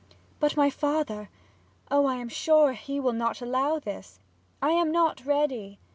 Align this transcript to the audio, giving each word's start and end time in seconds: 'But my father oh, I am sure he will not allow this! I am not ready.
'But 0.39 0.57
my 0.57 0.71
father 0.71 1.29
oh, 1.91 2.07
I 2.07 2.15
am 2.15 2.27
sure 2.27 2.73
he 2.73 2.99
will 2.99 3.13
not 3.13 3.39
allow 3.39 3.77
this! 3.77 4.17
I 4.59 4.71
am 4.71 4.91
not 4.91 5.23
ready. 5.27 5.77